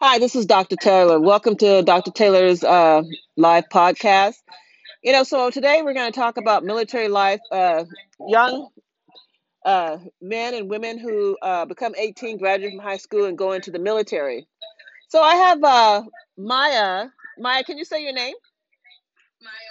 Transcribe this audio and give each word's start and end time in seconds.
Hi, 0.00 0.20
this 0.20 0.36
is 0.36 0.46
Dr. 0.46 0.76
Taylor. 0.76 1.18
Welcome 1.18 1.56
to 1.56 1.82
Dr. 1.82 2.12
Taylor's 2.12 2.62
uh, 2.62 3.02
live 3.36 3.68
podcast. 3.68 4.36
You 5.02 5.12
know, 5.12 5.24
so 5.24 5.50
today 5.50 5.82
we're 5.82 5.94
going 5.94 6.12
to 6.12 6.16
talk 6.16 6.36
about 6.36 6.64
military 6.64 7.08
life, 7.08 7.40
uh, 7.50 7.84
young 8.28 8.68
uh, 9.64 9.98
men 10.22 10.54
and 10.54 10.70
women 10.70 10.98
who 10.98 11.36
uh, 11.42 11.64
become 11.64 11.94
18, 11.98 12.38
graduate 12.38 12.72
from 12.74 12.80
high 12.80 12.98
school, 12.98 13.24
and 13.24 13.36
go 13.36 13.52
into 13.52 13.72
the 13.72 13.80
military. 13.80 14.46
So 15.08 15.20
I 15.22 15.34
have 15.36 15.64
uh, 15.64 16.02
Maya. 16.38 17.08
Maya, 17.38 17.64
can 17.64 17.78
you 17.78 17.84
say 17.84 18.04
your 18.04 18.14
name? 18.14 18.34
Maya. 19.42 19.67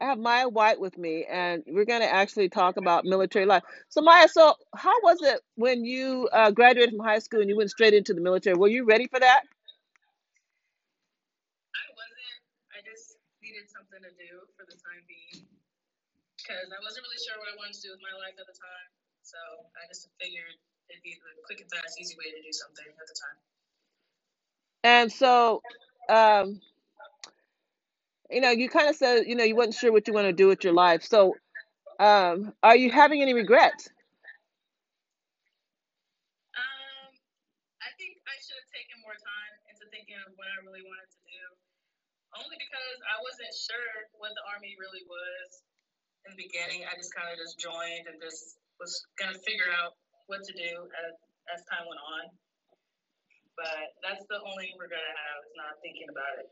I 0.00 0.06
have 0.06 0.18
Maya 0.18 0.48
White 0.48 0.80
with 0.80 0.98
me, 0.98 1.26
and 1.30 1.62
we're 1.66 1.84
going 1.84 2.00
to 2.02 2.12
actually 2.12 2.48
talk 2.48 2.76
about 2.78 3.04
military 3.04 3.46
life. 3.46 3.62
So, 3.88 4.02
Maya, 4.02 4.28
so 4.28 4.54
how 4.74 4.94
was 5.02 5.18
it 5.22 5.40
when 5.56 5.84
you 5.84 6.28
uh, 6.32 6.50
graduated 6.52 6.96
from 6.96 7.04
high 7.04 7.18
school 7.20 7.40
and 7.40 7.50
you 7.50 7.56
went 7.56 7.70
straight 7.70 7.94
into 7.94 8.14
the 8.14 8.20
military? 8.20 8.56
Were 8.56 8.68
you 8.68 8.84
ready 8.86 9.08
for 9.08 9.20
that? 9.20 9.42
I 11.74 11.86
wasn't. 11.96 12.38
I 12.76 12.78
just 12.86 13.18
needed 13.42 13.66
something 13.70 14.00
to 14.02 14.12
do 14.16 14.32
for 14.56 14.64
the 14.68 14.76
time 14.78 15.02
being 15.10 15.46
because 16.38 16.68
I 16.72 16.80
wasn't 16.84 17.04
really 17.06 17.22
sure 17.22 17.36
what 17.40 17.48
I 17.52 17.56
wanted 17.60 17.76
to 17.78 17.82
do 17.84 17.90
with 17.94 18.02
my 18.04 18.14
life 18.20 18.36
at 18.38 18.46
the 18.48 18.56
time. 18.56 18.88
So 19.22 19.38
I 19.76 19.86
just 19.88 20.08
figured 20.20 20.54
it'd 20.90 21.04
be 21.04 21.16
the 21.18 21.30
quick 21.46 21.60
and 21.62 21.70
fast, 21.70 21.98
easy 22.00 22.16
way 22.18 22.32
to 22.32 22.40
do 22.42 22.52
something 22.52 22.86
at 22.88 23.06
the 23.08 23.16
time. 23.18 23.38
And 24.84 25.12
so, 25.12 25.62
um, 26.08 26.60
you 28.30 28.40
know, 28.40 28.50
you 28.50 28.68
kind 28.68 28.88
of 28.88 28.96
said, 28.96 29.26
you 29.26 29.34
know, 29.34 29.44
you 29.44 29.56
wasn't 29.56 29.74
sure 29.74 29.92
what 29.92 30.06
you 30.06 30.14
want 30.14 30.26
to 30.26 30.32
do 30.32 30.46
with 30.46 30.62
your 30.62 30.72
life. 30.72 31.02
So, 31.02 31.34
um, 31.98 32.54
are 32.62 32.76
you 32.76 32.90
having 32.90 33.20
any 33.22 33.34
regrets? 33.34 33.90
Um, 36.54 37.10
I 37.82 37.90
think 37.98 38.16
I 38.24 38.34
should 38.38 38.56
have 38.56 38.70
taken 38.70 39.02
more 39.02 39.18
time 39.18 39.52
into 39.68 39.84
thinking 39.90 40.16
of 40.22 40.32
what 40.38 40.46
I 40.46 40.62
really 40.62 40.86
wanted 40.86 41.10
to 41.10 41.20
do. 41.26 41.42
Only 42.38 42.56
because 42.62 42.98
I 43.10 43.18
wasn't 43.18 43.50
sure 43.50 43.90
what 44.22 44.30
the 44.38 44.44
army 44.54 44.78
really 44.78 45.02
was 45.10 45.48
in 46.24 46.38
the 46.38 46.40
beginning. 46.40 46.86
I 46.86 46.94
just 46.94 47.10
kind 47.10 47.26
of 47.26 47.36
just 47.36 47.58
joined 47.58 48.06
and 48.06 48.22
just 48.22 48.62
was 48.78 49.02
gonna 49.18 49.36
figure 49.42 49.68
out 49.74 49.98
what 50.30 50.46
to 50.46 50.54
do 50.54 50.86
as 51.04 51.12
as 51.50 51.60
time 51.66 51.84
went 51.90 51.98
on. 51.98 52.30
But 53.58 53.98
that's 54.00 54.22
the 54.30 54.38
only 54.40 54.70
regret 54.78 55.02
I 55.02 55.14
have 55.34 55.42
is 55.42 55.54
not 55.58 55.74
thinking 55.82 56.06
about 56.06 56.38
it. 56.38 56.48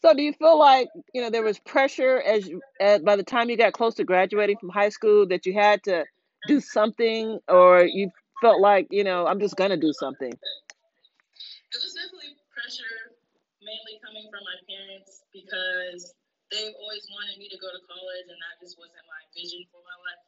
So, 0.00 0.14
do 0.14 0.22
you 0.22 0.32
feel 0.32 0.58
like, 0.58 0.88
you 1.12 1.20
know, 1.22 1.30
there 1.30 1.42
was 1.42 1.58
pressure 1.58 2.22
as 2.22 2.46
you, 2.46 2.62
uh, 2.80 2.98
by 3.00 3.16
the 3.16 3.24
time 3.24 3.50
you 3.50 3.56
got 3.56 3.72
close 3.72 3.94
to 3.96 4.04
graduating 4.04 4.56
from 4.58 4.68
high 4.70 4.90
school 4.90 5.26
that 5.28 5.44
you 5.44 5.54
had 5.54 5.82
to 5.84 6.04
do 6.46 6.60
something, 6.60 7.40
or 7.48 7.82
you 7.84 8.10
felt 8.40 8.60
like, 8.60 8.86
you 8.90 9.02
know, 9.02 9.26
I'm 9.26 9.40
just 9.40 9.56
gonna 9.56 9.76
do 9.76 9.92
something? 9.92 10.30
It 10.30 11.80
was 11.82 11.92
definitely 11.98 12.38
pressure, 12.54 13.18
mainly 13.60 13.98
coming 14.04 14.30
from 14.30 14.46
my 14.46 14.58
parents 14.70 15.26
because 15.34 16.14
they've 16.54 16.72
always 16.78 17.04
wanted 17.10 17.36
me 17.42 17.50
to 17.50 17.58
go 17.58 17.68
to 17.74 17.82
college, 17.90 18.26
and 18.30 18.38
that 18.38 18.54
just 18.62 18.78
wasn't 18.78 19.02
my 19.10 19.22
vision 19.34 19.66
for 19.74 19.82
my 19.82 19.98
life. 19.98 20.24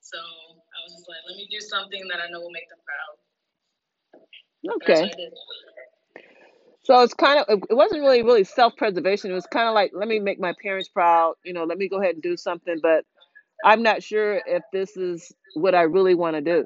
So 0.00 0.16
I 0.16 0.78
was 0.88 0.96
just 0.96 1.06
like, 1.06 1.20
let 1.28 1.36
me 1.36 1.44
do 1.52 1.60
something 1.60 2.08
that 2.08 2.24
I 2.24 2.32
know 2.32 2.40
will 2.40 2.56
make 2.56 2.68
them 2.72 2.80
proud. 2.80 3.14
And 4.80 4.80
that's 4.80 4.80
Okay. 4.88 5.02
what 5.04 5.12
I 5.12 5.20
did. 5.20 5.32
So 6.88 7.02
it's 7.02 7.12
kind 7.12 7.44
of 7.46 7.60
it 7.68 7.74
wasn't 7.74 8.00
really 8.00 8.22
really 8.22 8.44
self-preservation. 8.44 9.30
It 9.30 9.34
was 9.34 9.46
kind 9.46 9.68
of 9.68 9.74
like 9.74 9.92
let 9.92 10.08
me 10.08 10.20
make 10.20 10.40
my 10.40 10.54
parents 10.62 10.88
proud, 10.88 11.34
you 11.44 11.52
know, 11.52 11.64
let 11.64 11.76
me 11.76 11.86
go 11.86 12.00
ahead 12.00 12.14
and 12.14 12.22
do 12.22 12.34
something, 12.36 12.76
but 12.82 13.04
I'm 13.64 13.82
not 13.82 14.02
sure 14.02 14.40
if 14.46 14.62
this 14.72 14.96
is 14.96 15.30
what 15.54 15.74
I 15.74 15.82
really 15.82 16.14
want 16.14 16.36
to 16.36 16.40
do. 16.40 16.64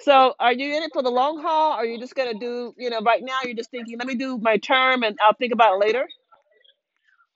So 0.00 0.34
are 0.40 0.52
you 0.52 0.74
in 0.76 0.82
it 0.82 0.90
for 0.92 1.02
the 1.02 1.14
long 1.14 1.40
haul? 1.40 1.74
Or 1.78 1.82
are 1.82 1.86
you 1.86 2.00
just 2.00 2.16
gonna 2.16 2.34
do, 2.34 2.74
you 2.76 2.90
know, 2.90 3.00
right 3.06 3.22
now 3.22 3.38
you're 3.44 3.54
just 3.54 3.70
thinking, 3.70 3.98
let 3.98 4.08
me 4.08 4.16
do 4.16 4.36
my 4.38 4.58
term 4.58 5.04
and 5.04 5.16
I'll 5.22 5.38
think 5.38 5.52
about 5.54 5.74
it 5.78 5.86
later? 5.86 6.02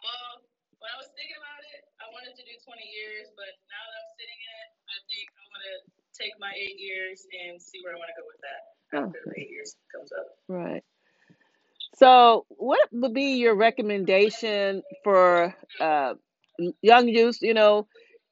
Well, 0.02 0.42
when 0.82 0.90
I 0.90 0.98
was 0.98 1.06
thinking 1.14 1.38
about 1.38 1.62
it, 1.62 1.86
I 2.02 2.10
wanted 2.10 2.34
to 2.34 2.42
do 2.42 2.54
20 2.58 2.82
years, 2.90 3.30
but 3.38 3.54
now 3.70 3.84
that 3.86 3.98
I'm 4.02 4.10
sitting 4.18 4.40
in 4.42 4.50
it, 4.50 4.68
I 4.82 4.98
think 5.06 5.26
I 5.30 5.44
want 5.46 5.62
to 5.62 5.74
take 6.18 6.34
my 6.42 6.50
eight 6.58 6.78
years 6.82 7.22
and 7.30 7.62
see 7.62 7.78
where 7.86 7.94
I 7.94 7.98
want 8.02 8.10
to 8.10 8.18
go 8.18 8.26
with 8.26 8.42
that 8.42 8.62
Oh, 8.98 9.06
after 9.14 9.22
the 9.30 9.34
eight 9.38 9.50
years 9.54 9.78
comes 9.94 10.10
up. 10.10 10.26
right. 10.50 10.82
So 11.96 12.46
what 12.50 12.88
would 12.92 13.14
be 13.14 13.36
your 13.36 13.56
recommendation 13.56 14.82
for 15.04 15.54
uh 15.80 16.14
young 16.82 17.08
youth, 17.08 17.38
you 17.42 17.54
know, 17.54 17.88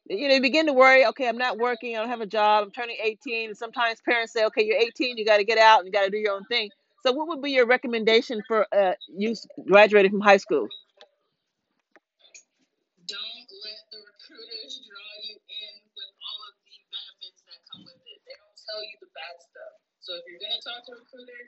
you 0.09 0.29
know, 0.29 0.35
you 0.37 0.43
begin 0.43 0.67
to 0.67 0.73
worry, 0.75 1.07
okay, 1.07 1.29
I'm 1.29 1.39
not 1.39 1.59
working, 1.59 1.97
I 1.97 2.01
don't 2.01 2.11
have 2.11 2.21
a 2.23 2.27
job, 2.27 2.65
I'm 2.65 2.71
turning 2.73 2.97
18. 3.03 3.51
And 3.51 3.57
sometimes 3.59 4.01
parents 4.05 4.33
say, 4.33 4.45
okay, 4.47 4.65
you're 4.65 4.79
18, 4.79 5.19
you 5.19 5.25
got 5.25 5.39
to 5.39 5.45
get 5.45 5.59
out 5.59 5.81
and 5.81 5.87
you 5.87 5.93
got 5.93 6.05
to 6.05 6.11
do 6.11 6.19
your 6.19 6.35
own 6.35 6.45
thing. 6.47 6.71
So, 7.05 7.13
what 7.13 7.29
would 7.29 7.43
be 7.43 7.53
your 7.53 7.67
recommendation 7.67 8.43
for 8.49 8.67
uh, 8.75 8.95
youth 9.09 9.41
graduating 9.67 10.13
from 10.13 10.21
high 10.21 10.39
school? 10.39 10.69
Don't 13.09 13.49
let 13.67 13.81
the 13.93 14.01
recruiters 14.01 14.81
draw 14.87 15.11
you 15.27 15.37
in 15.37 15.75
with 15.99 16.13
all 16.23 16.41
of 16.49 16.55
the 16.63 16.77
benefits 16.93 17.41
that 17.51 17.61
come 17.69 17.83
with 17.85 18.01
it. 18.07 18.21
They 18.29 18.37
don't 18.39 18.59
tell 18.63 18.81
you 18.85 18.97
the 19.03 19.11
bad 19.13 19.37
stuff. 19.43 19.75
So 20.01 20.17
if 20.17 20.25
you're 20.29 20.41
gonna 20.41 20.63
talk 20.63 20.87
to 20.89 20.93
a 20.95 21.01
recruiter, 21.03 21.43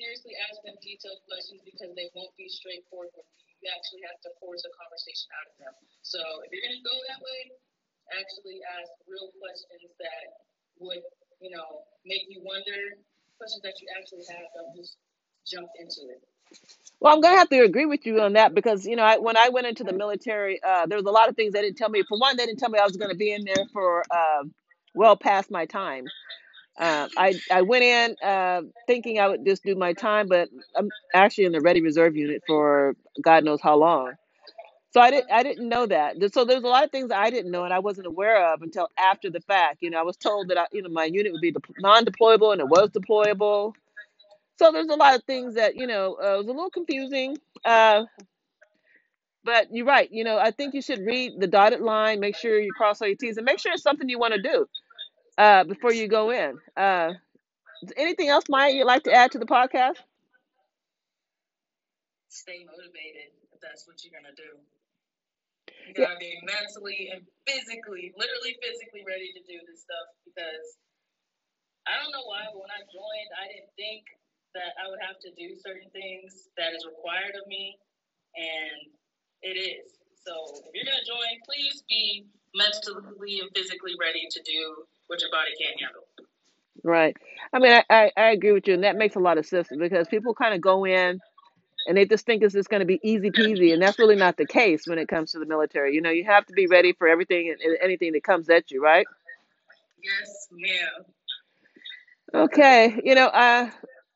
seriously 0.00 0.32
ask 0.48 0.56
them 0.64 0.80
detailed 0.80 1.20
questions 1.28 1.60
because 1.68 1.92
they 1.92 2.08
won't 2.16 2.32
be 2.40 2.48
straightforward 2.48 3.12
you. 3.60 3.68
Actually 3.68 4.00
have 4.08 4.16
to 4.24 4.32
force 4.40 4.64
a 4.64 4.72
conversation 4.72 5.28
out 5.36 5.46
of 5.52 5.54
them. 5.60 5.74
So 6.00 6.16
if 6.44 6.48
you're 6.48 6.64
gonna 6.64 6.80
go 6.80 6.96
that 7.12 7.20
way, 7.20 7.52
actually 8.16 8.64
ask 8.80 8.88
real 9.04 9.28
questions 9.36 9.92
that 10.00 10.24
would, 10.80 11.04
you 11.44 11.52
know, 11.52 11.84
make 12.08 12.24
you 12.32 12.40
wonder, 12.40 12.96
questions 13.36 13.60
that 13.60 13.76
you 13.84 13.86
actually 14.00 14.24
have, 14.32 14.48
don't 14.56 14.72
just 14.72 14.96
jump 15.44 15.68
into 15.76 16.08
it. 16.08 16.24
Well, 17.00 17.12
I'm 17.12 17.20
gonna 17.20 17.36
have 17.36 17.50
to 17.50 17.60
agree 17.60 17.84
with 17.84 18.06
you 18.06 18.20
on 18.24 18.32
that 18.34 18.54
because 18.54 18.86
you 18.86 18.96
know, 18.96 19.04
I, 19.04 19.18
when 19.18 19.36
I 19.36 19.50
went 19.50 19.68
into 19.68 19.84
the 19.84 19.92
military, 19.92 20.62
uh, 20.64 20.86
there 20.86 20.96
was 20.96 21.06
a 21.06 21.12
lot 21.12 21.28
of 21.28 21.36
things 21.36 21.52
they 21.52 21.60
didn't 21.60 21.76
tell 21.76 21.90
me. 21.90 22.02
For 22.08 22.18
one, 22.18 22.38
they 22.38 22.46
didn't 22.46 22.60
tell 22.60 22.70
me 22.70 22.78
I 22.78 22.86
was 22.88 22.96
gonna 22.96 23.14
be 23.14 23.32
in 23.32 23.44
there 23.44 23.68
for 23.72 24.02
uh, 24.10 24.44
well 24.94 25.16
past 25.16 25.50
my 25.50 25.66
time. 25.66 26.06
Uh, 26.80 27.08
I 27.18 27.40
I 27.52 27.62
went 27.62 27.84
in 27.84 28.16
uh, 28.24 28.62
thinking 28.88 29.20
I 29.20 29.28
would 29.28 29.46
just 29.46 29.64
do 29.64 29.76
my 29.76 29.94
time, 29.94 30.28
but 30.28 30.50
I'm 30.76 30.90
actually 31.14 31.46
in 31.46 31.52
the 31.52 31.62
Ready 31.62 31.82
Reserve 31.82 32.16
Unit 32.16 32.42
for 32.46 32.96
God 33.22 33.44
knows 33.44 33.60
how 33.62 33.76
long. 33.76 34.14
So 34.92 35.00
I 35.00 35.10
didn't 35.10 35.30
I 35.32 35.42
didn't 35.44 35.68
know 35.68 35.86
that. 35.86 36.16
So 36.32 36.44
there's 36.44 36.64
a 36.64 36.68
lot 36.68 36.84
of 36.84 36.92
things 36.92 37.12
I 37.14 37.30
didn't 37.30 37.52
know 37.52 37.64
and 37.64 37.74
I 37.74 37.80
wasn't 37.80 38.08
aware 38.08 38.52
of 38.54 38.62
until 38.62 38.88
after 38.98 39.30
the 39.30 39.40
fact. 39.42 39.78
You 39.82 39.90
know, 39.90 40.00
I 40.00 40.04
was 40.04 40.16
told 40.16 40.48
that 40.48 40.58
I, 40.58 40.66
you 40.72 40.82
know 40.82 40.90
my 40.90 41.04
unit 41.06 41.32
would 41.32 41.42
be 41.42 41.52
de- 41.52 41.60
non-deployable 41.80 42.52
and 42.52 42.60
it 42.60 42.68
was 42.68 42.90
deployable. 42.90 43.74
So 44.58 44.72
there's 44.72 44.88
a 44.88 44.96
lot 44.96 45.16
of 45.16 45.24
things 45.24 45.56
that 45.56 45.76
you 45.76 45.86
know 45.86 46.14
uh, 46.14 46.38
was 46.38 46.46
a 46.46 46.52
little 46.52 46.70
confusing. 46.70 47.36
Uh, 47.64 48.04
but 49.44 49.68
you're 49.72 49.86
right. 49.86 50.10
You 50.12 50.24
know, 50.24 50.38
I 50.38 50.50
think 50.52 50.74
you 50.74 50.82
should 50.82 51.00
read 51.00 51.32
the 51.38 51.46
dotted 51.46 51.80
line, 51.80 52.20
make 52.20 52.36
sure 52.36 52.60
you 52.60 52.72
cross 52.72 53.02
all 53.02 53.08
your 53.08 53.16
T's, 53.16 53.38
and 53.38 53.46
make 53.46 53.58
sure 53.58 53.72
it's 53.72 53.82
something 53.82 54.08
you 54.08 54.18
want 54.18 54.34
to 54.34 54.42
do 54.42 54.66
uh, 55.38 55.64
before 55.64 55.92
you 55.92 56.08
go 56.08 56.30
in. 56.30 56.58
Uh, 56.76 57.14
anything 57.96 58.28
else, 58.28 58.44
Maya, 58.48 58.72
you'd 58.72 58.86
like 58.86 59.04
to 59.04 59.12
add 59.12 59.32
to 59.32 59.38
the 59.38 59.46
podcast? 59.46 59.96
Stay 62.28 62.64
motivated 62.64 63.34
if 63.52 63.60
that's 63.60 63.86
what 63.86 64.02
you're 64.04 64.14
gonna 64.14 64.34
do. 64.36 64.58
You 65.86 65.94
gotta 65.94 66.18
be 66.20 66.38
mentally 66.46 67.10
and 67.12 67.26
physically, 67.46 68.14
literally 68.14 68.54
physically 68.62 69.02
ready 69.06 69.32
to 69.34 69.42
do 69.48 69.58
this 69.66 69.82
stuff 69.82 70.06
because 70.24 70.78
I 71.88 71.98
don't 71.98 72.12
know 72.14 72.26
why, 72.28 72.46
but 72.52 72.60
when 72.62 72.70
I 72.70 72.82
joined, 72.86 73.30
I 73.34 73.50
didn't 73.50 73.74
think 73.74 74.06
that 74.54 74.78
I 74.78 74.86
would 74.90 75.02
have 75.02 75.18
to 75.26 75.30
do 75.34 75.56
certain 75.58 75.90
things 75.90 76.50
that 76.58 76.74
is 76.74 76.86
required 76.86 77.34
of 77.34 77.46
me, 77.50 77.78
and 78.36 78.94
it 79.42 79.56
is. 79.58 79.98
So 80.22 80.34
if 80.68 80.70
you're 80.76 80.86
gonna 80.86 81.06
join, 81.06 81.32
please 81.48 81.82
be 81.88 82.28
mentally 82.54 83.40
and 83.40 83.50
physically 83.54 83.92
ready 84.00 84.26
to 84.30 84.42
do 84.42 84.84
what 85.06 85.20
your 85.20 85.30
body 85.30 85.50
can't 85.60 85.80
handle. 85.80 86.02
Right. 86.82 87.16
I 87.52 87.58
mean, 87.58 87.72
I, 87.72 87.84
I, 87.90 88.12
I 88.16 88.30
agree 88.30 88.52
with 88.52 88.66
you, 88.66 88.74
and 88.74 88.84
that 88.84 88.96
makes 88.96 89.16
a 89.16 89.20
lot 89.20 89.38
of 89.38 89.46
sense 89.46 89.68
because 89.76 90.08
people 90.08 90.34
kind 90.34 90.54
of 90.54 90.60
go 90.60 90.84
in 90.86 91.20
and 91.86 91.96
they 91.96 92.04
just 92.04 92.26
think 92.26 92.42
it's 92.42 92.54
just 92.54 92.68
going 92.68 92.80
to 92.80 92.86
be 92.86 93.00
easy 93.02 93.30
peasy, 93.30 93.72
and 93.72 93.82
that's 93.82 93.98
really 93.98 94.16
not 94.16 94.36
the 94.36 94.46
case 94.46 94.86
when 94.86 94.98
it 94.98 95.08
comes 95.08 95.32
to 95.32 95.38
the 95.38 95.46
military. 95.46 95.94
You 95.94 96.02
know, 96.02 96.10
you 96.10 96.24
have 96.24 96.46
to 96.46 96.52
be 96.52 96.66
ready 96.66 96.92
for 96.92 97.08
everything 97.08 97.50
and, 97.50 97.60
and 97.60 97.78
anything 97.82 98.12
that 98.12 98.24
comes 98.24 98.48
at 98.48 98.70
you, 98.70 98.82
right? 98.82 99.06
Yes, 100.02 100.48
ma'am. 100.52 101.04
Okay. 102.34 103.00
You 103.04 103.14
know, 103.14 103.26
uh, 103.26 103.70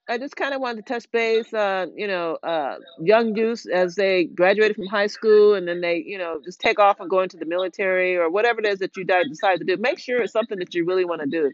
I 0.09 0.19
just 0.19 0.37
kind 0.37 0.53
of 0.53 0.61
wanted 0.61 0.87
to 0.87 0.93
touch 0.93 1.11
base 1.11 1.53
on, 1.55 1.97
you 1.97 2.07
know, 2.07 2.37
uh, 2.43 2.77
young 3.01 3.35
youth 3.37 3.67
as 3.73 3.95
they 3.95 4.25
graduated 4.25 4.77
from 4.77 4.87
high 4.87 5.07
school 5.07 5.55
and 5.55 5.67
then 5.67 5.81
they, 5.81 5.97
you 6.07 6.19
know, 6.19 6.41
just 6.45 6.61
take 6.61 6.79
off 6.79 7.01
and 7.01 7.09
go 7.09 7.21
into 7.23 7.39
the 7.39 7.47
military 7.47 8.17
or 8.17 8.29
whatever 8.31 8.61
it 8.61 8.67
is 8.67 8.81
that 8.81 8.97
you 8.97 9.05
decide 9.05 9.61
to 9.61 9.65
do. 9.65 9.79
Make 9.79 9.99
sure 9.99 10.21
it's 10.21 10.33
something 10.33 10.59
that 10.59 10.75
you 10.75 10.85
really 10.85 11.07
want 11.07 11.23
to 11.23 11.27
do. 11.27 11.53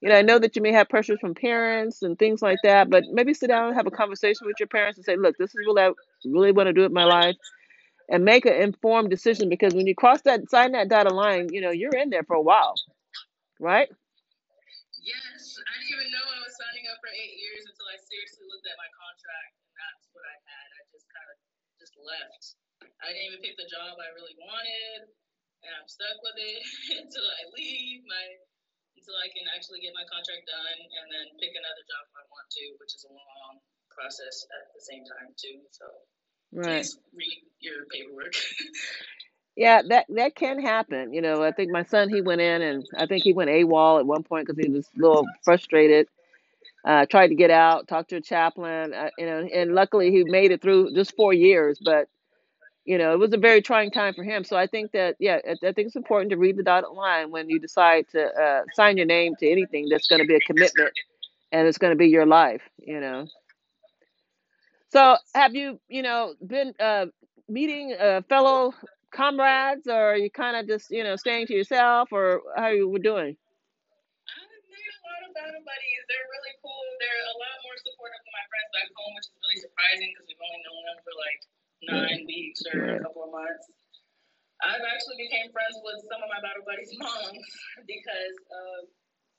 You 0.00 0.08
know, 0.08 0.16
I 0.16 0.22
know 0.22 0.38
that 0.38 0.54
you 0.56 0.62
may 0.62 0.72
have 0.72 0.88
pressures 0.88 1.18
from 1.20 1.34
parents 1.34 2.02
and 2.02 2.18
things 2.18 2.42
like 2.42 2.58
that, 2.62 2.90
but 2.90 3.04
maybe 3.12 3.34
sit 3.34 3.48
down 3.48 3.66
and 3.68 3.76
have 3.76 3.86
a 3.86 3.90
conversation 3.90 4.46
with 4.46 4.56
your 4.60 4.68
parents 4.68 4.96
and 4.96 5.04
say, 5.04 5.16
look, 5.16 5.36
this 5.36 5.50
is 5.50 5.66
what 5.66 5.82
I 5.82 5.90
really 6.24 6.52
want 6.52 6.68
to 6.68 6.72
do 6.72 6.82
with 6.82 6.92
my 6.92 7.04
life 7.04 7.36
and 8.08 8.24
make 8.24 8.46
an 8.46 8.54
informed 8.54 9.10
decision 9.10 9.48
because 9.48 9.74
when 9.74 9.86
you 9.86 9.94
cross 9.94 10.22
that, 10.22 10.48
sign 10.50 10.72
that 10.72 10.88
dotted 10.88 11.12
line, 11.12 11.48
you 11.52 11.60
know, 11.60 11.70
you're 11.70 11.94
in 11.96 12.10
there 12.10 12.24
for 12.24 12.36
a 12.36 12.42
while, 12.42 12.74
right? 13.60 13.88
Yes, 15.02 15.56
I 15.56 15.72
didn't 15.80 15.96
even 15.96 16.12
know 16.12 16.24
I 16.26 16.38
was 16.44 16.52
signing 16.58 16.84
up 16.92 16.98
for 17.00 17.08
eight 17.08 17.38
years 17.38 17.69
I 17.90 17.98
seriously 17.98 18.46
looked 18.46 18.66
at 18.70 18.78
my 18.78 18.90
contract, 18.94 19.52
and 19.66 19.74
that's 19.74 20.06
what 20.14 20.24
I 20.24 20.36
had. 20.46 20.66
I 20.78 20.80
just 20.94 21.06
kind 21.10 21.28
of 21.28 21.38
just 21.82 21.94
left. 21.98 22.42
I 23.02 23.10
didn't 23.10 23.26
even 23.34 23.40
pick 23.42 23.56
the 23.58 23.68
job 23.68 23.98
I 23.98 24.14
really 24.14 24.38
wanted, 24.38 25.10
and 25.66 25.72
I'm 25.74 25.88
stuck 25.90 26.18
with 26.22 26.38
it 26.38 26.62
until 27.02 27.26
I 27.26 27.42
leave 27.58 28.06
my 28.06 28.24
until 28.94 29.16
I 29.22 29.28
can 29.32 29.46
actually 29.56 29.80
get 29.80 29.96
my 29.96 30.04
contract 30.12 30.44
done 30.44 30.78
and 30.78 31.06
then 31.08 31.26
pick 31.40 31.54
another 31.56 31.84
job 31.88 32.02
if 32.10 32.14
I 32.20 32.24
want 32.28 32.46
to, 32.52 32.64
which 32.82 32.92
is 32.94 33.02
a 33.08 33.12
long 33.14 33.56
process 33.88 34.44
at 34.52 34.70
the 34.76 34.82
same 34.82 35.04
time 35.06 35.30
too. 35.38 35.58
So 35.72 35.86
Right. 36.52 36.82
please 36.82 36.98
read 37.14 37.40
your 37.60 37.86
paperwork. 37.90 38.34
Yeah, 39.56 39.82
that 39.88 40.06
that 40.10 40.34
can 40.34 40.60
happen. 40.62 41.12
You 41.12 41.20
know, 41.20 41.42
I 41.42 41.52
think 41.52 41.70
my 41.70 41.82
son 41.82 42.08
he 42.08 42.22
went 42.22 42.40
in 42.40 42.62
and 42.62 42.86
I 42.96 43.06
think 43.06 43.24
he 43.24 43.32
went 43.34 43.50
AWOL 43.50 44.00
at 44.00 44.06
one 44.06 44.22
point 44.22 44.46
because 44.46 44.58
he 44.64 44.70
was 44.70 44.86
a 44.96 45.00
little 45.02 45.26
frustrated. 45.44 46.08
Uh, 46.84 47.04
tried 47.06 47.28
to 47.28 47.34
get 47.34 47.50
out, 47.50 47.88
talked 47.88 48.10
to 48.10 48.16
a 48.16 48.20
chaplain, 48.22 48.94
uh, 48.94 49.10
you 49.18 49.26
know, 49.26 49.46
and 49.54 49.74
luckily 49.74 50.10
he 50.10 50.24
made 50.24 50.50
it 50.50 50.62
through 50.62 50.92
just 50.94 51.14
four 51.14 51.32
years. 51.32 51.78
But 51.84 52.08
you 52.86 52.98
know, 52.98 53.12
it 53.12 53.18
was 53.18 53.32
a 53.34 53.38
very 53.38 53.60
trying 53.62 53.90
time 53.90 54.14
for 54.14 54.24
him. 54.24 54.44
So 54.44 54.56
I 54.56 54.66
think 54.66 54.92
that 54.92 55.16
yeah, 55.18 55.40
I, 55.46 55.52
I 55.52 55.72
think 55.72 55.88
it's 55.88 55.96
important 55.96 56.30
to 56.30 56.38
read 56.38 56.56
the 56.56 56.62
dotted 56.62 56.90
line 56.90 57.30
when 57.30 57.50
you 57.50 57.58
decide 57.60 58.08
to 58.12 58.26
uh, 58.26 58.62
sign 58.74 58.96
your 58.96 59.06
name 59.06 59.34
to 59.40 59.50
anything 59.50 59.88
that's 59.90 60.08
going 60.08 60.20
to 60.20 60.26
be 60.26 60.36
a 60.36 60.40
commitment 60.40 60.92
and 61.52 61.68
it's 61.68 61.78
going 61.78 61.92
to 61.92 61.96
be 61.98 62.08
your 62.08 62.26
life. 62.26 62.62
You 62.78 63.00
know. 63.00 63.26
So 64.90 65.16
have 65.34 65.54
you, 65.54 65.80
you 65.88 66.02
know, 66.02 66.34
been 66.44 66.74
uh, 66.80 67.06
meeting 67.48 67.94
uh, 67.98 68.22
fellow 68.28 68.74
comrades, 69.12 69.86
or 69.86 70.12
are 70.12 70.16
you 70.16 70.30
kind 70.30 70.56
of 70.56 70.66
just, 70.66 70.90
you 70.90 71.04
know, 71.04 71.16
staying 71.16 71.46
to 71.48 71.54
yourself, 71.54 72.08
or 72.12 72.42
how 72.56 72.68
you 72.68 72.88
were 72.88 72.98
doing? 72.98 73.36
I've 75.30 75.38
made 75.38 75.46
a 75.46 75.54
lot 75.54 75.62
of 75.62 75.62
battle 75.62 75.62
buddies. 75.62 76.02
They're 76.10 76.26
really 76.26 76.54
cool. 76.58 76.86
They're 76.98 77.22
a 77.30 77.38
lot 77.38 77.56
more 77.62 77.78
supportive 77.78 78.18
than 78.18 78.34
my 78.34 78.46
friends 78.50 78.70
back 78.74 78.88
home, 78.98 79.12
which 79.14 79.30
is 79.30 79.36
really 79.38 79.60
surprising 79.62 80.10
because 80.10 80.26
we've 80.26 80.42
only 80.42 80.60
known 80.66 80.82
them 80.90 80.98
for 81.06 81.14
like 81.14 81.40
nine 81.86 82.20
weeks 82.26 82.60
or 82.66 82.98
a 82.98 83.02
couple 83.06 83.30
of 83.30 83.30
months. 83.30 83.70
I've 84.58 84.82
actually 84.82 85.22
became 85.22 85.48
friends 85.54 85.78
with 85.86 86.02
some 86.10 86.20
of 86.20 86.28
my 86.28 86.42
battle 86.42 86.66
buddies' 86.66 86.92
moms 87.00 87.46
because 87.86 88.36
of 88.50 88.90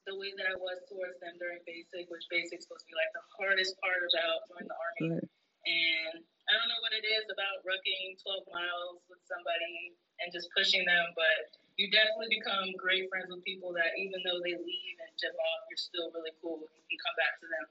the 0.09 0.15
way 0.15 0.33
that 0.39 0.49
I 0.49 0.55
was 0.57 0.81
towards 0.87 1.19
them 1.21 1.37
during 1.37 1.61
basic, 1.67 2.09
which 2.09 2.25
basic's 2.31 2.65
supposed 2.65 2.87
to 2.87 2.89
be 2.89 2.97
like 2.97 3.11
the 3.13 3.25
hardest 3.37 3.75
part 3.83 4.01
about 4.01 4.47
joining 4.49 4.71
the 4.71 4.79
army. 4.79 5.01
Right. 5.13 5.27
And 5.61 6.25
I 6.49 6.51
don't 6.57 6.69
know 6.71 6.81
what 6.81 6.95
it 6.95 7.05
is 7.05 7.29
about 7.29 7.61
rucking 7.67 8.17
12 8.17 8.49
miles 8.49 9.05
with 9.11 9.21
somebody 9.29 9.93
and 10.23 10.33
just 10.33 10.49
pushing 10.57 10.81
them, 10.89 11.13
but 11.13 11.53
you 11.81 11.89
definitely 11.89 12.37
become 12.37 12.69
great 12.77 13.09
friends 13.09 13.33
with 13.33 13.41
people 13.43 13.73
that 13.73 13.97
even 13.97 14.21
though 14.21 14.37
they 14.45 14.53
leave 14.53 14.97
and 15.01 15.11
jump 15.17 15.33
off, 15.33 15.61
you're 15.73 15.81
still 15.81 16.13
really 16.13 16.33
cool. 16.37 16.61
You 16.61 16.85
can 16.93 17.01
come 17.01 17.17
back 17.17 17.33
to 17.41 17.47
them 17.49 17.65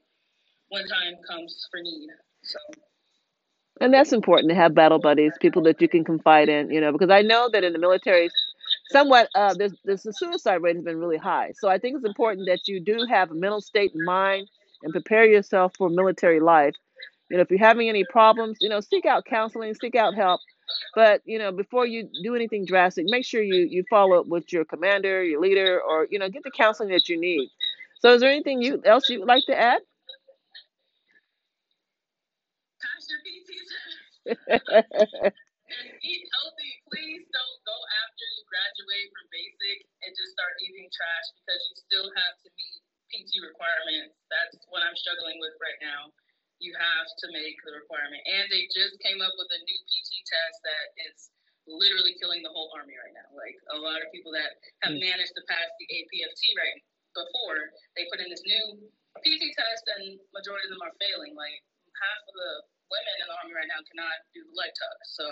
when 0.74 0.82
time 0.90 1.14
comes 1.30 1.54
for 1.70 1.78
need. 1.78 2.10
So 2.42 2.58
And 3.80 3.94
that's 3.94 4.12
important 4.12 4.50
to 4.50 4.56
have 4.56 4.74
battle 4.74 4.98
buddies, 4.98 5.34
people 5.40 5.62
that 5.64 5.80
you 5.80 5.88
can 5.88 6.04
confide 6.04 6.48
in, 6.50 6.70
you 6.70 6.80
know, 6.80 6.92
because 6.92 7.10
I 7.10 7.22
know 7.22 7.48
that 7.52 7.64
in 7.64 7.72
the 7.72 7.78
military, 7.78 8.30
somewhat, 8.90 9.28
uh, 9.36 9.54
there's, 9.54 9.74
there's 9.84 10.02
the 10.02 10.12
suicide 10.12 10.62
rate 10.62 10.76
has 10.76 10.84
been 10.84 10.98
really 10.98 11.18
high. 11.18 11.52
So 11.58 11.68
I 11.68 11.78
think 11.78 11.96
it's 11.96 12.06
important 12.06 12.48
that 12.48 12.68
you 12.68 12.80
do 12.84 13.06
have 13.10 13.30
a 13.30 13.34
mental 13.34 13.62
state 13.62 13.92
in 13.94 14.04
mind 14.04 14.48
and 14.82 14.92
prepare 14.92 15.26
yourself 15.26 15.74
for 15.78 15.90
military 15.90 16.40
life. 16.40 16.74
You 17.30 17.38
know, 17.38 17.42
if 17.42 17.50
you're 17.50 17.60
having 17.60 17.88
any 17.88 18.04
problems, 18.04 18.58
you 18.60 18.68
know, 18.70 18.80
seek 18.80 19.06
out 19.06 19.24
counseling, 19.26 19.74
seek 19.74 19.96
out 19.96 20.14
help. 20.14 20.40
But 20.94 21.22
you 21.24 21.38
know, 21.38 21.52
before 21.52 21.86
you 21.86 22.08
do 22.22 22.34
anything 22.34 22.66
drastic, 22.66 23.06
make 23.08 23.24
sure 23.24 23.42
you 23.42 23.66
you 23.70 23.84
follow 23.90 24.20
up 24.20 24.26
with 24.26 24.52
your 24.52 24.64
commander, 24.64 25.22
your 25.24 25.40
leader, 25.40 25.80
or 25.82 26.06
you 26.10 26.18
know, 26.18 26.28
get 26.28 26.44
the 26.44 26.50
counseling 26.50 26.90
that 26.90 27.08
you 27.08 27.20
need. 27.20 27.50
So, 28.00 28.14
is 28.14 28.20
there 28.20 28.30
anything 28.30 28.62
you 28.62 28.82
else 28.84 29.08
you 29.08 29.20
would 29.20 29.28
like 29.28 29.44
to 29.46 29.58
add? 29.58 29.80
and 34.26 35.86
eat 36.02 36.24
healthy. 36.34 36.72
Please 36.92 37.24
don't 37.32 37.60
go 37.66 37.76
after 38.04 38.24
you 38.26 38.42
graduate 38.50 39.08
from 39.14 39.26
basic 39.30 39.78
and 40.04 40.10
just 40.16 40.32
start 40.34 40.54
eating 40.64 40.88
trash 40.92 41.26
because 41.42 41.60
you 41.70 41.74
still 41.78 42.08
have 42.16 42.34
to 42.44 42.48
meet 42.54 42.78
PT 43.12 43.30
requirements. 43.44 44.14
That's 44.30 44.56
what 44.70 44.82
I'm 44.86 44.96
struggling 44.98 45.38
with 45.42 45.54
right 45.62 45.80
now. 45.82 46.10
You 46.60 46.74
have 46.76 47.08
to 47.24 47.26
make 47.32 47.56
the 47.64 47.72
requirement. 47.74 48.20
And 48.28 48.46
they 48.52 48.68
just 48.72 48.98
came 49.00 49.20
up 49.24 49.32
with 49.38 49.48
a 49.50 49.60
new 49.64 49.78
PT 49.88 49.99
test 50.30 50.56
that 50.64 50.86
is 51.10 51.30
literally 51.68 52.14
killing 52.22 52.42
the 52.42 52.50
whole 52.54 52.70
army 52.74 52.94
right 52.96 53.14
now. 53.14 53.28
Like 53.36 53.54
a 53.74 53.78
lot 53.78 54.00
of 54.00 54.08
people 54.14 54.32
that 54.32 54.50
have 54.86 54.94
Mm. 54.96 55.02
managed 55.02 55.34
to 55.36 55.42
pass 55.50 55.68
the 55.78 55.86
APFT 55.90 56.54
right 56.56 56.78
before, 57.14 57.74
they 57.98 58.06
put 58.10 58.22
in 58.22 58.30
this 58.30 58.42
new 58.46 58.90
PT 59.26 59.52
test 59.54 59.84
and 59.98 60.18
majority 60.32 60.66
of 60.66 60.72
them 60.78 60.82
are 60.82 60.94
failing. 61.02 61.34
Like 61.34 61.60
half 61.98 62.20
of 62.30 62.34
the 62.34 62.52
women 62.90 63.14
in 63.22 63.26
the 63.28 63.36
army 63.42 63.54
right 63.54 63.68
now 63.68 63.82
cannot 63.90 64.16
do 64.34 64.42
the 64.46 64.54
leg 64.56 64.70
tuck. 64.78 64.98
So 65.04 65.26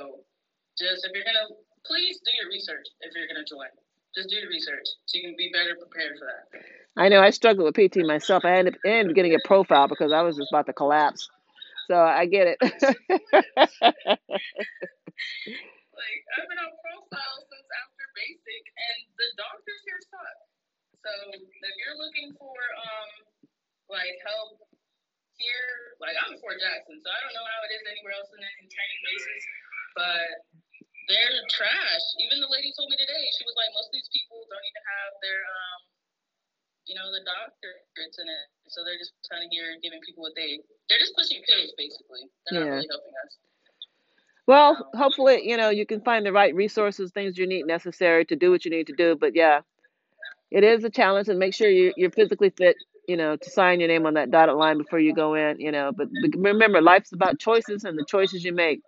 just 0.78 1.06
if 1.06 1.14
you're 1.14 1.24
gonna 1.26 1.48
please 1.86 2.20
do 2.26 2.32
your 2.42 2.50
research 2.50 2.86
if 3.00 3.14
you're 3.14 3.26
gonna 3.28 3.46
join. 3.46 3.70
Just 4.14 4.30
do 4.30 4.36
your 4.36 4.50
research 4.50 4.86
so 5.06 5.18
you 5.18 5.24
can 5.24 5.36
be 5.36 5.50
better 5.52 5.76
prepared 5.76 6.18
for 6.18 6.26
that. 6.26 6.62
I 6.96 7.08
know 7.08 7.20
I 7.20 7.30
struggled 7.30 7.66
with 7.66 7.76
PT 7.76 8.04
myself. 8.04 8.44
I 8.44 8.58
ended, 8.58 8.76
ended 8.84 9.10
up 9.10 9.14
getting 9.14 9.34
a 9.34 9.38
profile 9.44 9.86
because 9.86 10.12
I 10.12 10.22
was 10.22 10.36
just 10.36 10.50
about 10.52 10.66
to 10.66 10.72
collapse. 10.72 11.28
So 11.88 11.96
I 11.96 12.26
get 12.26 12.48
it. 12.52 12.58
Like 15.96 16.22
I've 16.38 16.48
been 16.48 16.62
on 16.62 16.72
profile 16.78 17.38
since 17.48 17.68
after 17.82 18.04
basic 18.14 18.64
and 18.70 19.00
the 19.18 19.28
doctors 19.34 19.82
here 19.82 20.00
suck. 20.06 20.38
So 21.02 21.10
if 21.34 21.74
you're 21.82 21.98
looking 21.98 22.34
for 22.38 22.54
um 22.78 23.10
like 23.90 24.14
help 24.22 24.62
here, 25.40 25.98
like 26.02 26.14
I'm 26.20 26.34
in 26.36 26.40
Fort 26.42 26.58
Jackson, 26.62 27.00
so 27.02 27.08
I 27.10 27.18
don't 27.24 27.34
know 27.34 27.46
how 27.46 27.60
it 27.66 27.72
is 27.74 27.84
anywhere 27.90 28.14
else 28.14 28.30
in 28.34 28.42
any 28.42 28.66
training 28.70 29.00
bases, 29.06 29.42
but 29.98 30.28
they're 31.10 31.34
trash. 31.50 32.04
Even 32.22 32.42
the 32.44 32.50
lady 32.52 32.70
told 32.76 32.92
me 32.92 32.98
today, 33.00 33.24
she 33.38 33.44
was 33.48 33.56
like, 33.56 33.72
most 33.74 33.90
of 33.90 33.96
these 33.96 34.10
people 34.12 34.44
don't 34.46 34.66
even 34.68 34.84
have 34.86 35.12
their 35.22 35.42
um 35.42 35.80
you 36.88 36.96
know, 36.96 37.04
the 37.12 37.22
doctorates 37.28 38.16
in 38.16 38.28
it. 38.28 38.46
So 38.72 38.80
they're 38.84 38.98
just 39.00 39.12
kind 39.28 39.44
of 39.44 39.50
here 39.52 39.76
giving 39.84 40.00
people 40.02 40.24
what 40.24 40.32
they 40.36 40.60
they're 40.88 40.98
just 40.98 41.14
pushing 41.16 41.42
pills 41.46 41.72
basically. 41.76 42.28
They're 42.46 42.60
Yeah. 42.60 42.64
not 42.64 42.70
really 42.74 42.88
helping 42.90 43.14
us. 43.24 43.38
well, 44.46 44.88
hopefully, 44.94 45.48
you 45.48 45.56
know, 45.56 45.70
you 45.70 45.86
can 45.86 46.00
find 46.02 46.26
the 46.26 46.32
right 46.32 46.54
resources, 46.54 47.10
things 47.12 47.38
you 47.38 47.46
need 47.46 47.66
necessary 47.66 48.24
to 48.26 48.36
do 48.36 48.50
what 48.50 48.64
you 48.64 48.70
need 48.70 48.86
to 48.88 48.94
do. 48.94 49.16
But 49.16 49.34
yeah, 49.34 49.60
it 50.50 50.64
is 50.64 50.84
a 50.84 50.90
challenge, 50.90 51.28
and 51.28 51.38
make 51.38 51.54
sure 51.54 51.68
you, 51.68 51.92
you're 51.96 52.10
physically 52.10 52.50
fit, 52.50 52.76
you 53.08 53.16
know, 53.16 53.36
to 53.36 53.50
sign 53.50 53.80
your 53.80 53.88
name 53.88 54.06
on 54.06 54.14
that 54.14 54.30
dotted 54.30 54.56
line 54.56 54.78
before 54.78 54.98
you 55.00 55.14
go 55.14 55.34
in, 55.34 55.60
you 55.60 55.72
know. 55.72 55.92
But 55.96 56.08
but 56.22 56.30
remember, 56.38 56.80
life's 56.80 57.12
about 57.12 57.38
choices 57.38 57.84
and 57.84 57.98
the 57.98 58.04
choices 58.04 58.44
you 58.44 58.52
make. 58.52 58.80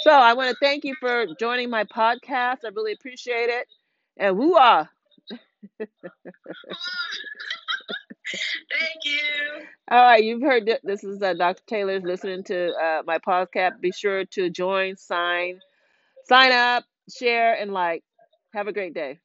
So 0.00 0.10
I 0.10 0.34
want 0.34 0.50
to 0.50 0.56
thank 0.60 0.84
you 0.84 0.94
for 1.00 1.26
joining 1.38 1.70
my 1.70 1.84
podcast. 1.84 2.58
I 2.64 2.70
really 2.74 2.92
appreciate 2.92 3.48
it. 3.50 3.66
And 4.18 4.38
woo 4.38 4.54
ah. 4.56 4.88
Thank 8.70 9.04
you. 9.04 9.66
All 9.90 10.02
right, 10.02 10.22
you've 10.22 10.42
heard 10.42 10.66
th- 10.66 10.80
this 10.84 11.02
is 11.04 11.22
uh, 11.22 11.34
Dr. 11.34 11.62
Taylor's 11.66 12.02
listening 12.02 12.44
to 12.44 12.72
uh, 12.74 13.02
my 13.06 13.18
podcast. 13.18 13.80
Be 13.80 13.92
sure 13.92 14.24
to 14.26 14.50
join, 14.50 14.96
sign, 14.96 15.60
sign 16.26 16.52
up, 16.52 16.84
share, 17.16 17.54
and 17.54 17.72
like. 17.72 18.04
Have 18.54 18.68
a 18.68 18.72
great 18.72 18.94
day. 18.94 19.18